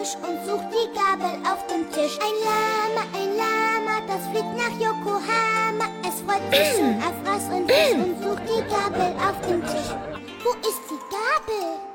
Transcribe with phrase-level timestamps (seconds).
[0.00, 2.18] Fisch und sucht die Gabel auf dem Tisch.
[2.20, 5.90] Ein Lama, ein Lama, das fliegt nach Yokohama.
[6.08, 9.94] Es freut sich auf Fraß und Fisch und sucht die Gabel auf dem Tisch.
[10.42, 11.89] Wo ist die Gabel?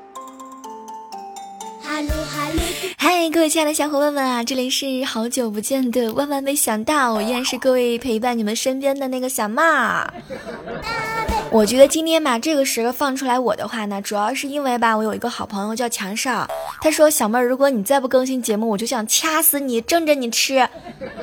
[2.96, 9.62] 嗨，各位亲爱的小伙伴们啊，这里是好久不见的万万没想到，我依然是各位陪伴你们身边的那个小妹。
[11.50, 16.48] 我觉得今天把这个时刻放出来我的话呢，主要是因为吧，我有一个好朋友叫强少，
[16.80, 20.68] 他说小妹儿，如果你再不更新节目，我就想掐死你，蒸着你吃。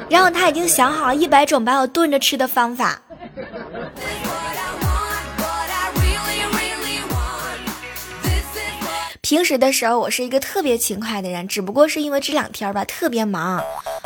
[0.09, 3.01] 然后他已经想好了一百种把我炖着吃的方法。
[9.25, 13.63] 平时的时候，我是一个特别勤快的人，只不过是因为这两天吧特别忙，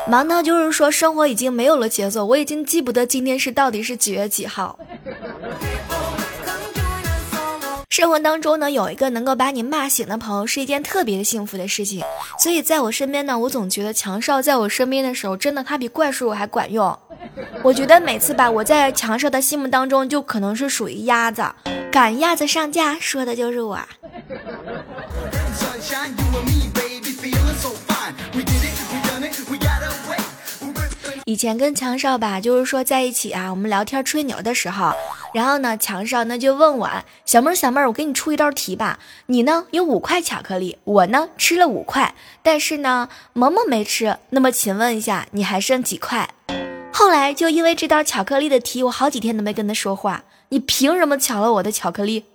[0.08, 4.78] 忙到就是说生活已经没有了节奏，我已经记不得今天是到底是几月几号。
[7.90, 12.04] 生活当中呢，有一个能够把你骂醒的朋友，是一件特别幸福的事情。
[12.38, 16.96] 所以在我身边呢，我总觉得强少在我身边的时候，真的他比怪叔叔还管用。
[17.64, 21.44] 我觉得每次吧，我在强少的心目当中，就可能是属于鸭子，
[21.92, 23.80] 赶鸭子上架，说的就是我。
[31.26, 34.94] 以前跟强少吧，就是说在一起啊，我们聊天吹牛的时候，
[35.34, 36.90] 然后呢，强少那就问我，
[37.26, 46.30] 小妹儿小妹儿，我给你出一道题吧，你呢有五块巧克力，我呢吃了五块，但是呢萌萌没吃，那么请问一下，你还剩几块？
[46.94, 52.26] 后来就因为这道巧克力的题，我好几天都没跟他说话，你凭什么抢了我的巧克力？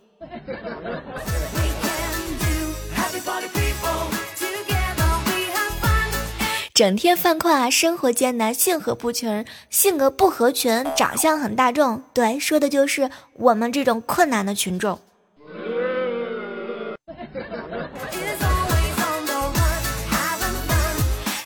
[6.83, 14.99] 整天犯困啊，生活艰难，性格不群，性格不合群，长相很大众，对，说的就是我们这种困难的群众。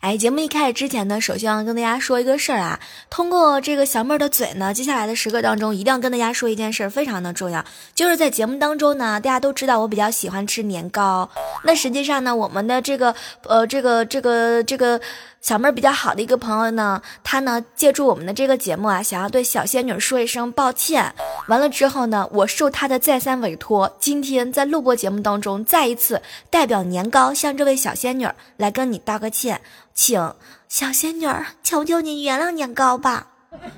[0.07, 2.79] 哎，节目一开始之前呢，首先要跟大家说一个事儿啊。
[3.11, 11.29] 通过这个小妹儿的嘴呢，接下来的时刻当中，一定要跟大家说一件事儿，非常的重要，就是在节目当中呢，大家都知道我比较喜欢吃年糕。
[11.65, 13.13] 那实际上呢，我们的这个
[13.49, 15.01] 呃，这个这个这个。
[15.41, 21.15] 小妹儿比较好的一个朋友呢，她呢借助我们的这个节目啊，想要对小仙女说一声抱歉。
[21.47, 26.21] 完了之后呢，我受她的再三委托，今天在录播节目当中，再一次
[26.51, 29.61] 代表年糕向这位小仙女来跟你道个歉，
[29.95, 30.35] 请
[30.69, 31.29] 小仙女
[31.63, 33.29] 求求你原谅年糕吧。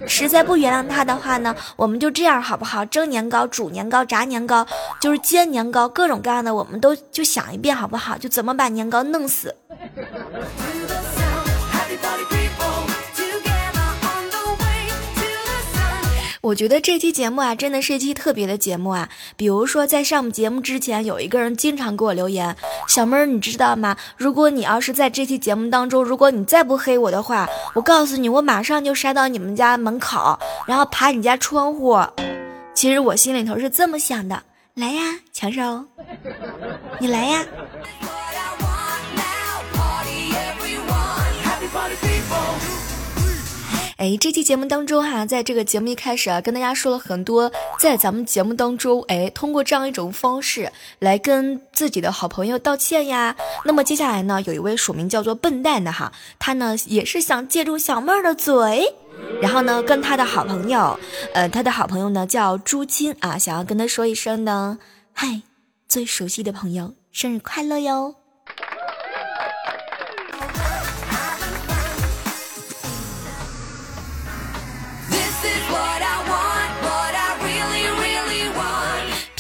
[0.07, 2.85] 实在不原谅她的话呢，我们就这样好不好？
[2.87, 4.67] 蒸年糕、煮年糕、炸年糕，
[5.01, 8.17] 就是煎年糕，各种各样的，我们都就想一遍好不好？
[8.17, 9.55] 就怎么把年糕弄死。
[16.49, 19.09] 我觉得这期节目啊，真的是一期特别的节目啊。
[19.37, 22.57] 比如说，在上节目之前，有一个人经常给我留言
[22.89, 23.99] ：“小妹儿，你知道吗？
[24.17, 31.99] 如果你要是在这期节目当中，如果你再不黑我的话，我告诉你，我马上就杀到你们家门口，然后爬你家窗户。”
[32.73, 34.43] 其实我心里头是这么想的：
[34.73, 35.85] 来呀，强少，
[36.99, 37.45] 你来呀。
[43.99, 47.51] 哎，这期节目当中哈，在这个节目一开始啊，跟大家说了很多，
[47.81, 50.71] 在咱们节目当中，哎，通过这样一种方式
[51.01, 53.35] 来跟自己的好朋友道歉呀。
[53.65, 58.95] 那么接下来呢，有一位署名叫做笨蛋的哈，他呢也是想借助小妹儿的嘴，
[59.43, 60.97] 然后呢跟他的好朋友，
[61.35, 64.79] 呃，他的好朋友呢叫朱金啊，想要跟他说一声呢，
[65.13, 65.43] 嗨，
[65.89, 68.18] 最熟悉的朋友，生日快乐哟。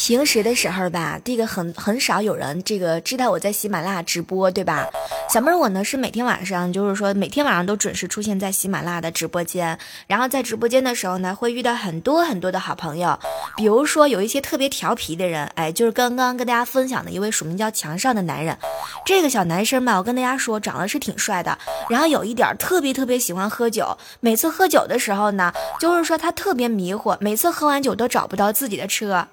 [0.09, 4.89] 平时的时候吧，这个很很少有人这个知道我在喜马拉雅直播，对吧？
[5.29, 13.19] 小妹儿我呢是每天晚上，就是说每天晚上都准时出现在喜马拉雅的直播间，然后在直播间的时候呢，会遇到很多很多的好朋友，
[13.59, 18.57] 比如说有一些特别调皮的人，哎，就是刚刚跟大家分享的一位署名叫墙上的男人，
[19.05, 21.59] 这个小男生吧，我跟大家说，长得是挺帅的，
[21.91, 29.29] 然后有一点特别特别喜欢喝酒，每次喝酒的时候呢，就是说他特别迷糊，每次喝完酒都找不到自己的车。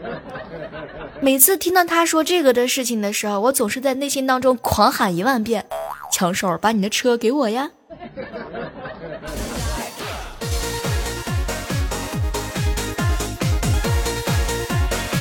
[1.20, 5.66] 每次听到他说这个的事情的时候，我总是在内心当中狂喊一万遍
[6.12, 7.70] ：“强手，把你的车给我呀！”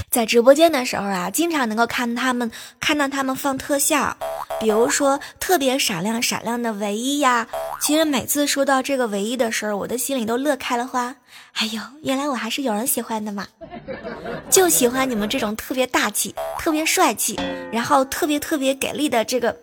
[0.10, 2.50] 在直播间的时候啊，经常能够看他们
[2.80, 4.18] 看到他们放特效，
[4.60, 7.48] 比如说特别闪亮闪亮的唯一呀。
[7.80, 11.16] 其实每次说到这个唯一的时候，我的心里都乐开了花。
[11.54, 13.48] 哎呦，原来我还是有人喜欢的嘛！
[14.50, 17.40] 就喜欢你们这种特别大气、特别帅气，
[17.72, 19.56] 然后特别特别给力的这个。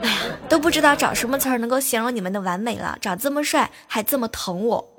[0.00, 0.16] 哎呀，
[0.48, 2.96] 都不知道找什么词儿能够形容你们的完美了。
[3.00, 4.96] 长这么帅，还这么疼我。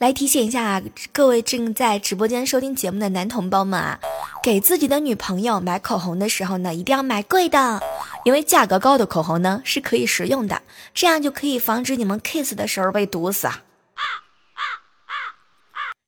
[0.00, 0.82] 来提醒一下
[1.12, 4.00] 各位正在直播间收听节目的男同胞们啊，
[4.42, 7.82] 给自己的女朋友买口红的时候呢，一定要买贵的，
[8.24, 10.62] 因为价格高的口红呢是可以食用的，
[10.94, 13.60] 这样就可以防止你们 kiss 的时候被毒死啊，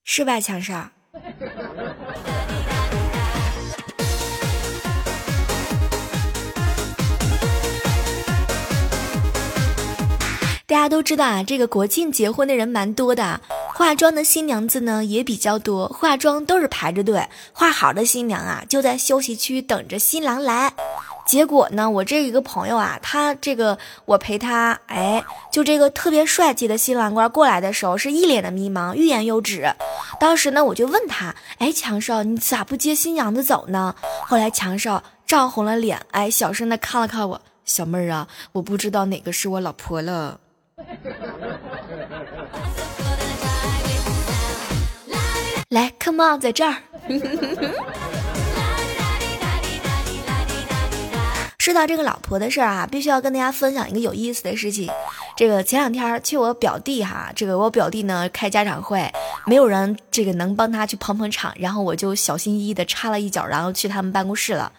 [0.04, 0.88] 是吧，强少？
[10.66, 13.38] 大家都知道啊，这个国庆结婚的人蛮多的。
[13.82, 20.72] 化妆的新娘子呢也比较多，化妆都是排着队，化好的新娘啊就在休息区等着新郎来。
[21.26, 29.74] 结果呢，我这一个朋友啊，他这个我陪他，哎，就这个特别帅气的新郎官过来的时候，是一脸的迷茫，欲言又止。
[30.20, 33.96] 当时呢，我就问他，哎，强少，你咋不接新娘子走呢？
[34.28, 40.38] 后来强少涨红了脸，哎，小声的看了看我，小妹儿啊，我不知道哪个是我老婆了。
[45.72, 46.76] 来，come on，在这儿。
[51.56, 54.90] 说到这个老婆的事儿啊，必须要跟大家分享一个有意思的事情。
[55.34, 59.10] 这个前两天去我表弟哈，这个我表弟呢开家长会，
[59.46, 64.70] 没有人这个能帮他去捧捧场，然后我就小心翼翼的插了一脚，然后去他们办公室了。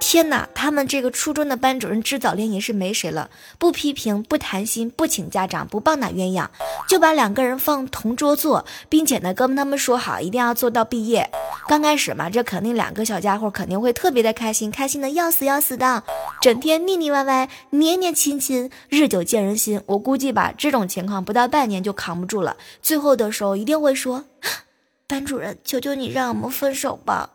[0.00, 6.48] 天哪，他们这个初中的班主任知早恋也是没谁了，不批评，不谈心，不请家长，不棒打鸳鸯，
[6.88, 11.30] 就把两个人放同桌坐，并且呢跟他们说好一定要做到毕业。
[11.68, 16.02] 刚开始嘛，这肯定两个小家伙肯定会特别的开心，开心的要死要死的，
[16.40, 19.80] 整天腻腻歪歪，黏黏亲亲，日久见人心。
[19.86, 24.24] 我估计吧，这种情况不到半年就扛不住了，最后的时候一定会说，
[25.06, 27.30] 班主任，求求你让我们分手吧，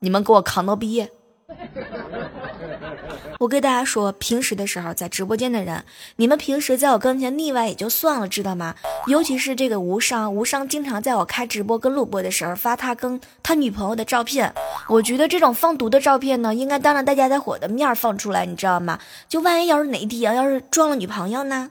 [0.00, 1.10] 你们给我扛到毕业。
[3.38, 5.84] 我跟大家说，平时的时候在直播间的人，
[6.16, 8.74] 你们平时在我跟前腻歪也就算了，知道吗？
[9.06, 14.52] 尤其是这个无伤，无伤经常在我开直播跟录播的时候发他跟他女朋友的照片。
[14.88, 18.98] 我觉得这种放毒的照片呢，应该当着大家在伙的面放出来，你知道吗？
[19.28, 21.70] 就万一要是哪天要是撞了女朋友呢？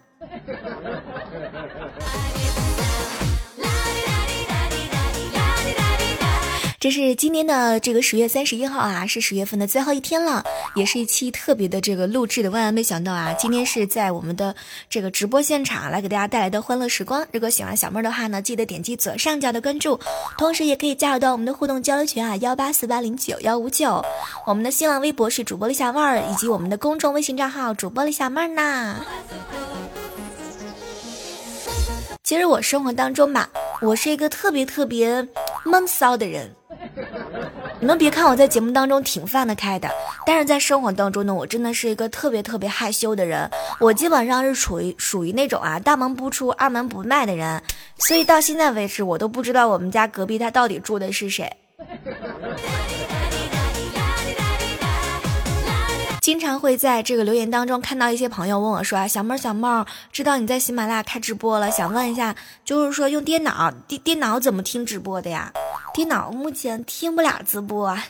[6.81, 10.43] 这是今天的这个十月三十一号啊，是十月份的最后一天了，
[10.75, 12.49] 也是一期特别的这个录制的。
[12.49, 14.55] 万万没想到啊，今天是在我们的
[14.89, 17.23] 这个直播现场来给大家带来的欢乐时光。
[17.31, 19.99] 如果喜欢小妹儿的话呢，记得点击左上角的关注，
[20.39, 24.03] 同时也可以加入到我们的互动交流群啊，幺八四八零九幺五九。
[24.47, 29.05] 我们的新浪微博是主播李小妹儿，以及我们的公众微信账号主播李小妹儿呢。
[32.31, 33.49] 其实我生活当中吧，
[33.81, 35.27] 我是一个特别特别
[35.65, 36.49] 闷骚的人。
[37.81, 39.89] 你们别看我在节目当中挺放得开的，
[40.25, 43.51] 但是在生活当中呢，我真的是一个特别特别害羞的人。
[43.81, 47.61] 我基本上是处于属于那种啊大门不出二门不迈的人，
[47.97, 51.51] 所以到现在为止，我都不知道我们家隔壁他到底住的是谁。
[56.21, 65.51] 经常会在这个留言当中看到一些朋友问我说啊，小妹儿小妹儿，知道你在喜马拉雅开直播了，想问一下，就是说用电脑电电脑怎么听直播的呀？
[65.95, 67.97] 电脑目前听不了直播。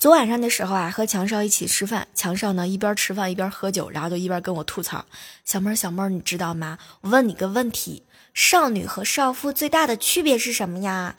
[0.00, 5.04] 昨晚上的时候啊，和强少一起吃饭，强少呢一边吃饭一边喝酒，然后就一边跟我吐槽
[5.44, 6.78] ：“小妹儿小妹儿，你知道吗？
[7.02, 11.14] 我问你个问题，少女和少妇最大的区别是什么呀？”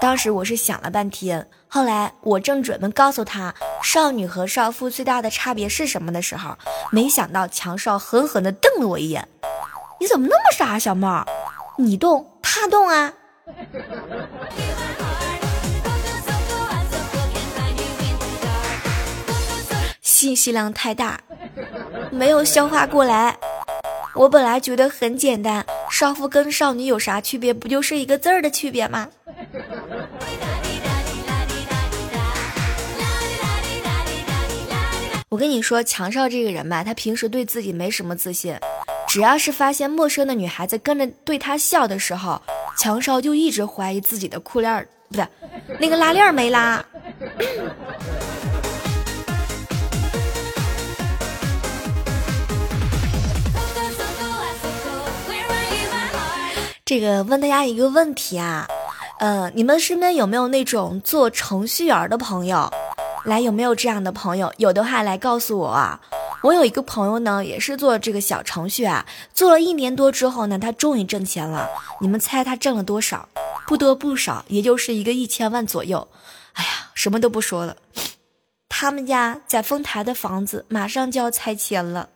[0.00, 6.56] 当时我是想了半天，后来我正准备告诉他少女和少妇最大的差别是什么的时候，
[6.90, 9.26] 没想到强少狠狠地瞪了我一眼
[9.98, 11.24] ：“你怎么那么傻，啊小猫？
[11.78, 13.12] 你动他动啊？”
[20.00, 21.20] 信息量太大，
[22.10, 23.36] 没有消化过来。
[24.14, 27.52] 我本来觉得很简单，少妇跟少女有啥区别？
[27.52, 29.08] 不就是一个字儿的区别吗？
[35.30, 38.56] 我跟你说，强少这个人吧，他平时对自己没什么自信，
[39.08, 42.40] 只要是发现陌生的女孩子跟着对他笑的时候，
[42.78, 45.26] 强少就一直怀疑自己的裤链不对，
[45.78, 46.84] 那个拉链没拉。
[56.84, 58.68] 这个问大家一个问题啊，
[59.24, 62.70] 嗯，你们身边有没有那种做程序员的朋友？
[63.24, 64.52] 来，有没有这样的朋友？
[64.58, 65.98] 有的话来告诉我啊。
[66.42, 71.66] 我有一个朋友呢，也是做这个小程序啊，做了一年多之后呢，他终于挣钱了。
[72.02, 73.26] 你们猜他挣了多少？
[73.66, 76.06] 不多不少，也就是一个一千万左右。
[76.52, 77.74] 哎呀，什么都不说了，
[78.68, 82.10] 他们家在丰台的房子马上就要拆迁了。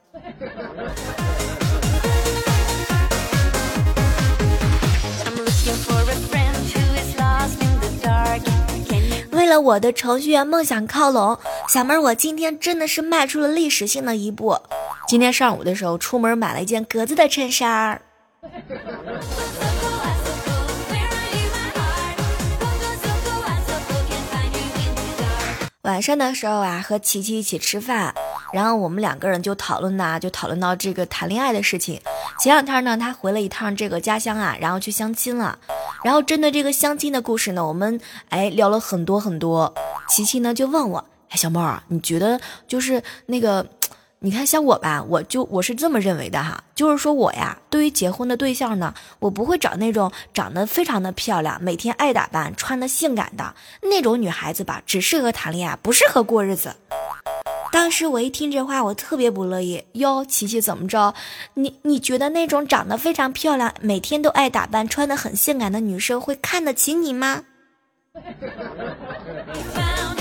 [9.49, 11.39] 为了我的程序员梦想靠拢，
[11.71, 14.61] 小妹儿，我今天真的是迈出了历史性的一步。
[15.07, 18.03] 今天上午的时候，出门买了一件格子的衬衫儿。
[25.81, 28.15] 晚上的时候啊，和琪琪一起吃饭，
[28.53, 31.99] 然后我们两个人就讨论呐，就讨论到这个谈恋爱的事情。
[32.39, 35.59] 前两天呢，他回了一趟这个家乡啊，然后去相亲了。
[36.05, 39.75] 然后针对这个相亲的故事呢，我们哎聊了很多很多。
[40.09, 43.67] 琪琪呢就问我，哎，小猫啊，你觉得就是那个，
[44.21, 56.75] 你看像我吧，我就我是这么认为的哈，就是说我呀，对于结婚的对象呢，我不会找那种长得非常的漂亮，每天爱打扮，穿的性感的那种女孩子吧，只适合谈恋爱，不适合过日子。
[57.71, 59.85] 当时我一听这话，我特别不乐意。
[59.93, 61.15] 哟，琪琪怎么着？
[61.55, 67.45] 你你觉得那种长得非常漂亮、每天都爱打扮、穿得很性感的女生会看得起你吗？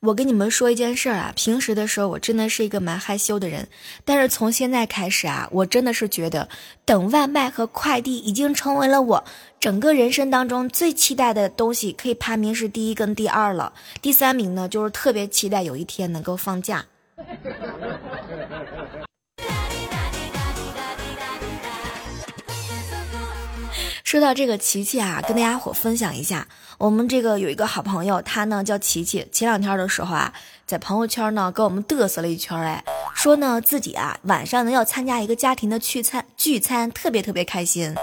[0.00, 3.68] 我跟你们说一件事儿啊，平时的时候我真的是一个蛮害羞的人，
[4.02, 6.48] 但是从现在开始啊，我真的是觉得
[6.86, 9.22] 等外卖和快递已经成为了我
[9.60, 13.74] 整个人生当中最期待的东西，可以排名是第一跟第二了。
[14.00, 16.86] 第三名呢，就是特别期待有一天能够放假。
[24.10, 26.48] 说到这个琪琪啊，跟大家伙分享一下，
[26.78, 29.24] 我们这个有一个好朋友，他呢叫琪琪。
[29.30, 30.32] 前两天的时候啊，
[30.66, 32.82] 在朋友圈呢给我们嘚瑟了一圈，哎，
[33.14, 37.94] 说呢自己啊晚上呢要参加一个家庭的聚餐，聚餐特别特别开心。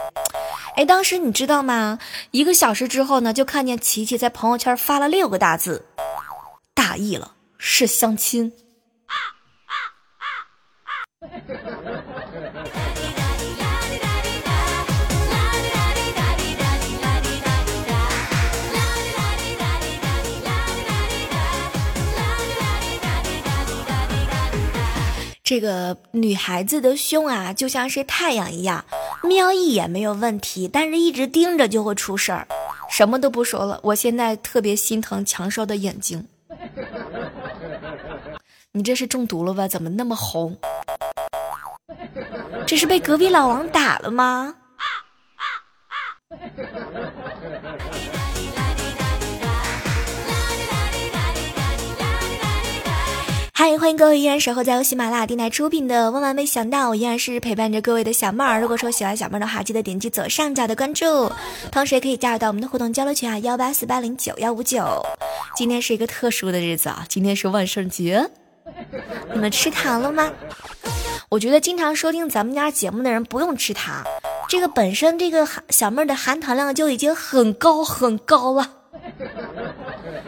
[0.77, 1.99] 哎，当时你知道吗？
[2.31, 5.87] 一个小时之后呢，就看见琪琪在朋友圈发了六个大字，
[6.73, 8.53] 大意了，是相亲。
[9.07, 9.11] 啊
[9.65, 9.75] 啊
[10.23, 10.31] 啊
[12.23, 12.96] 啊
[25.47, 28.83] 这个女孩子的胸啊，就像是太阳一样，
[29.23, 32.45] 瞄一眼没有问题，但是一直盯着就会出事儿。
[32.89, 36.27] 什么都不说了，我现在特别心疼强少的眼睛。
[38.73, 39.69] 你这是中毒了吧？
[39.69, 40.57] 怎么那么红？
[42.65, 44.53] 这是被隔壁老王打了吗？
[44.75, 44.83] 啊
[45.37, 45.47] 啊
[46.27, 47.26] 啊
[53.59, 58.61] 嗨，欢迎各位依然守候在由喜马拉雅电台出品的《万万没想到》，我依然是陪伴着各位的小妹儿。
[58.61, 61.31] 如果说喜欢小妹儿的话，记得点击左上角的关注，
[61.71, 65.03] 同时也可以加入到我们的互动交流群啊，幺八四八零九幺五九。
[65.55, 68.29] 今天是一个特殊的日子啊，今天是万圣节，
[69.33, 70.31] 你们吃糖了吗？
[71.29, 74.03] 我觉得经常收听咱们家节目的人不用吃糖，
[74.47, 78.73] 这个本身这个小妹儿的含糖量就已经很高很高了。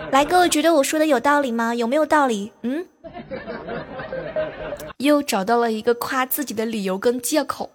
[0.10, 1.76] 来，各位觉得我说的有道理吗？
[1.76, 2.52] 有没有道理？
[2.64, 2.88] 嗯？
[4.98, 7.72] 又找到了一个夸自己的理由跟借口。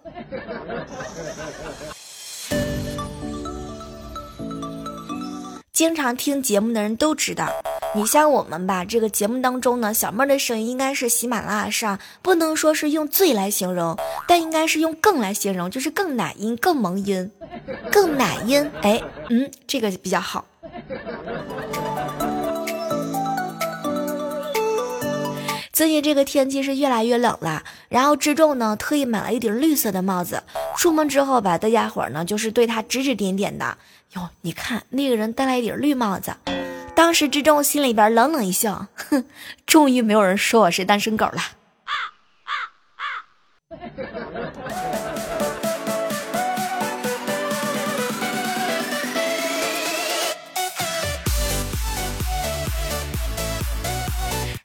[5.71, 7.49] 经常听节目的人都知道，
[7.93, 17.29] 你像我们吧，这个节目当中呢，小妹儿的声音应该是喜马拉雅上不能说是用最来形容，但应该是用更来形容，就是更奶音、更萌音、
[17.91, 18.71] 更奶音。
[18.83, 20.45] 哎，嗯，这个比较好。
[25.75, 30.41] 最近这个天气是越来越冷了，然后志仲呢特意买了一顶绿色的帽子，
[30.77, 33.77] 出门之后吧，大家伙呢就是对他指指点点的。
[34.13, 36.33] 哟，你看那个人戴了一顶绿帽子，
[36.95, 39.25] 当时志仲心里边冷冷一笑，哼，
[39.67, 41.41] 终于没有人说我是单身狗了。
[41.83, 41.91] 啊
[42.45, 42.51] 啊
[43.75, 43.77] 啊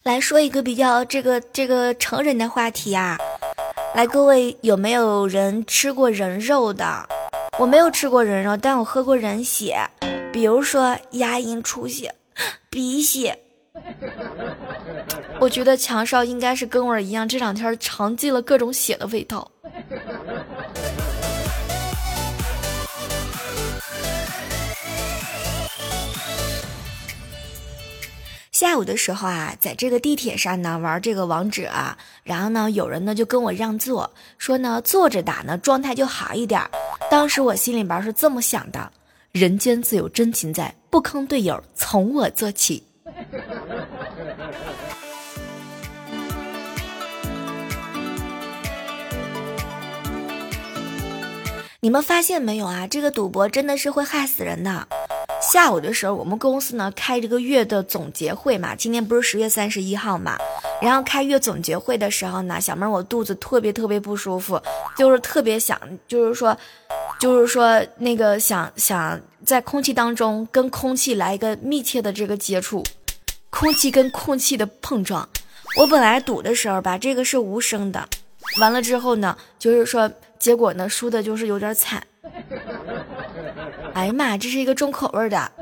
[0.03, 3.19] 来说一个比较这个这个成人的话题啊，
[3.95, 7.07] 来，各位有没有人吃过人肉的？
[7.59, 9.79] 我没有吃过人肉，但我喝过人血，
[10.33, 12.15] 比如说牙龈出血、
[12.71, 13.39] 鼻血。
[15.39, 19.51] 我觉得强少应该是跟我一样，这两天尝尽了各种血的味道。
[28.61, 36.61] 下午的时候啊，在这个地铁上呢玩这个王者啊，然后呢有人呢就跟我让座，说呢坐着打呢状态就好一点。
[37.11, 38.93] 当时我心里边是这么想的：
[39.33, 42.85] 人间自有真情在，不坑队友从我做起。
[51.81, 52.87] 你们发现没有啊？
[52.87, 54.87] 这个赌博真的是会害死人的。
[55.41, 60.37] 下午的时候，我们公司呢开这个月的总结会嘛，今天不是十月三十一号嘛，
[60.83, 64.61] 然后开月总结会的时候呢，小妹我肚子特别特别不舒服，
[64.97, 66.57] 就是特别想，就是说，
[67.19, 72.85] 就是说那个想想在空气当中跟空气来一个密切的这个接触，
[73.49, 75.29] 空气跟空气的碰撞。
[75.79, 78.07] 我本来赌的时候吧，这个是无声的，
[78.61, 80.11] 完了之后呢，就是说。
[80.41, 82.03] 结果呢，输的就是有点惨。
[83.95, 85.51] 哎呀妈，这是一个重口味的。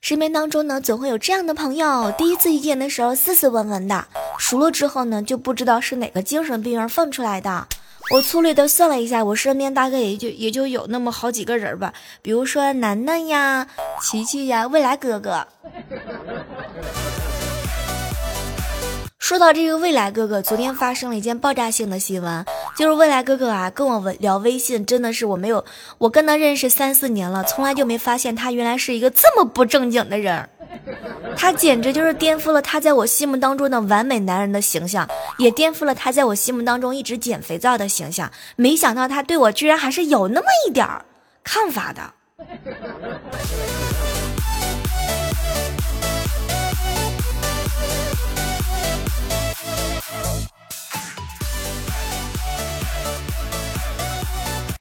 [0.00, 4.06] 身边当中呢，总会有这样的朋友，第一次遇见的时候斯斯文文的，
[4.38, 7.68] 熟了之后呢，就不知道是哪个精神病院放出来的。
[8.12, 13.68] 我粗略的算了一下，我身边大概也就也就有那么好几个人吧，比如说楠楠呀、
[14.02, 15.46] 琪琪呀、未来哥哥。
[19.30, 22.44] 说到这个未来哥哥，昨天发生了一件爆炸性的新闻，
[22.76, 25.64] 就是未来哥哥啊跟我聊微信，真的是我没有，
[25.98, 30.48] 我跟他认识三四年了，从来就没发现他原来是一个这么不正经的人，
[31.36, 35.08] 他简直就是颠覆了他在我心目当中的完美男人的形象，
[35.38, 41.04] 也颠覆了他在我心目当中一直捡肥皂的形象，没想到他对我居然还是有那么一点儿
[41.44, 42.14] 看法的。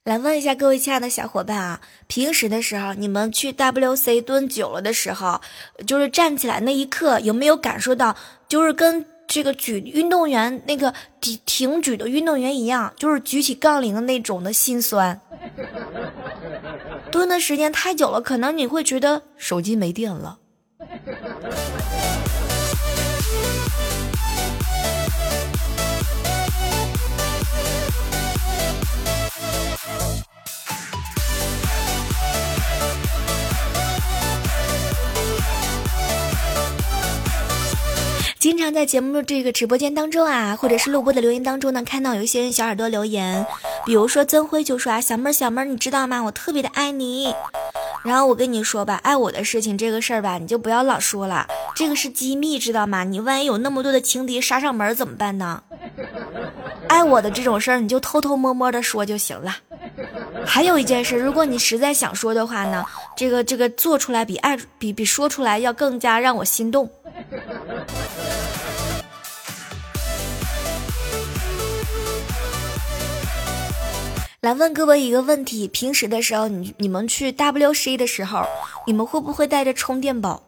[0.10, 5.40] 来问一下各位亲爱的小伙伴啊，平时的时候你们去 WC 蹲久了的时候，
[5.86, 8.16] 就是站起来那一刻，有没有感受到，
[8.48, 15.22] 就是跟这个举运动员那个挺挺举的运动员一样，就是举起杠铃的那种的心酸。
[17.12, 20.40] 蹲的时间太久了，可能你会觉得手机没电了。
[38.50, 43.46] 经常在节目这个直播间当中啊，或者是录播的留言当中呢，看到有一些人小耳朵留言，
[43.86, 46.24] 比如说曾辉就说啊，小妹儿小妹儿，你知道吗？
[46.24, 47.32] 我特别的爱你。
[48.04, 53.04] 然后我跟你说吧，爱我的事情这个事儿吧，你就不要老说了，这个是机密，知道吗？
[53.04, 55.62] 你万一有那么多的情敌杀上门怎么办呢？
[56.88, 59.58] 爱我的这种事儿，你就偷偷摸摸的说就行了。
[60.44, 62.84] 还有一件事，如果你实在想说的话呢，
[63.16, 66.90] 这个这个做出来比爱比比说出来要更加让我心动。
[74.42, 78.46] 来问各位一个问题：平时的时候，你你们去 WC 的时候，
[78.88, 80.42] 你们会不会带着充电宝？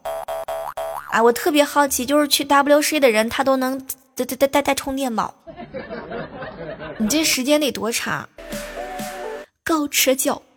[1.10, 3.78] 啊，我特别好奇，就是去 WC 的人，他都能
[4.14, 5.34] 带带带带带充电宝，
[6.96, 8.26] 你这时间得多长？
[9.62, 10.40] 高车脚。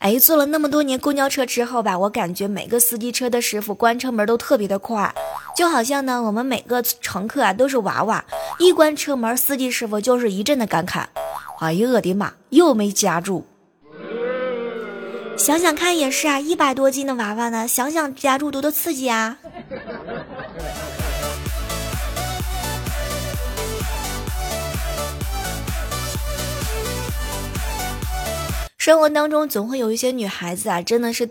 [0.00, 5.14] 哎，坐了那么多年公交车之后吧，我感觉每个司机车的师傅关车门都特别的快，
[5.54, 8.24] 就好像呢，我们每个乘客啊都是娃娃，
[8.58, 11.04] 一关车门，司机师傅就是一阵的感慨
[11.60, 13.46] ：“哎呀，我的妈，又没夹住。”
[15.36, 19.38] 想想看也是啊，一百多斤的娃娃呢，想想夹住多多刺激啊！
[28.78, 31.28] 生活当中总会有一些女孩子啊，真的是，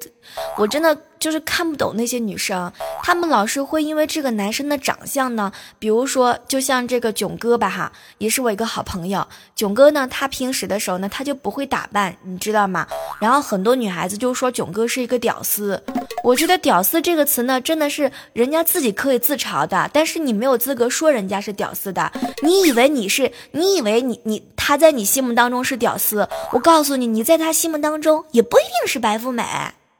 [0.58, 2.70] 我真的就是看不懂那些女生，
[3.04, 12.88] 她们老是会因为这个男生的长相呢，比如说就像这个囧哥吧哈，也是我一个好朋友，囧哥呢，他平时的时候呢，他就不会打扮，你知道吗？
[13.20, 15.82] 然后很多女孩子就说囧哥是一个屌丝，
[16.24, 22.12] 我觉得“屌丝”这个词呢，真的是人家自己可以自嘲的，但是你没有资格说人家是屌丝的。
[22.42, 23.32] 你以为你是？
[23.52, 26.28] 你以为你你他在你心目当中是屌丝？
[26.52, 29.44] 我告诉你，你在他心目当中也不一定是白富美。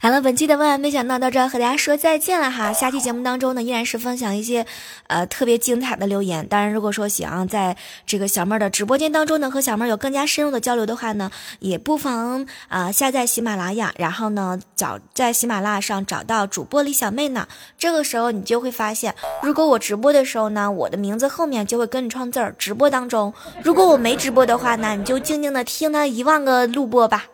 [0.00, 2.72] 好了，本期的万万没想到到这和大家说再见了哈。
[2.72, 4.64] 下期节目当中呢，依然是分享一些
[5.08, 6.46] 呃特别精彩的留言。
[6.46, 17.48] 当然，如果说想在这个小妹儿的直播间当中呢，和小妹儿有更加深入的交流的话呢，也不妨啊下载喜马拉雅，然后呢找在喜马拉雅上找到主播李小妹呢。
[17.76, 22.54] 这个时候你就会发现，如果我直播的时候呢，我的名字后面就会跟你串字儿。
[22.56, 23.34] 直播当中，
[23.64, 27.26] 如果我没直播的话呢，你就静静的听那一万个录播吧。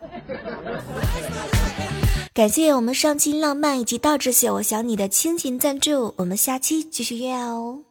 [2.35, 7.84] 感谢我们上期浪漫以及倒置写我想你的亲情赞助，我们下期继续约哦。